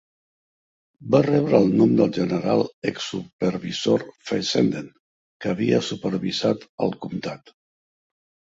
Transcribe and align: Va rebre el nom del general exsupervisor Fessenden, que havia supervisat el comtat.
Va 1.15 1.19
rebre 1.27 1.59
el 1.65 1.69
nom 1.81 1.91
del 1.99 2.09
general 2.15 2.63
exsupervisor 2.93 4.07
Fessenden, 4.31 4.89
que 5.45 5.53
havia 5.55 5.85
supervisat 5.93 6.69
el 6.89 6.99
comtat. 7.07 7.57